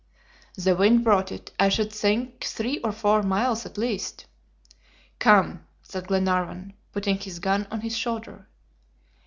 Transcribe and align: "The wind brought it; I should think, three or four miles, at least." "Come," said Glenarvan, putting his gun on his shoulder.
"The 0.55 0.75
wind 0.75 1.03
brought 1.03 1.31
it; 1.31 1.51
I 1.59 1.69
should 1.69 1.93
think, 1.93 2.43
three 2.43 2.79
or 2.79 2.91
four 2.91 3.21
miles, 3.21 3.67
at 3.67 3.77
least." 3.77 4.25
"Come," 5.19 5.63
said 5.83 6.07
Glenarvan, 6.07 6.73
putting 6.91 7.19
his 7.19 7.37
gun 7.37 7.67
on 7.69 7.81
his 7.81 7.95
shoulder. 7.95 8.47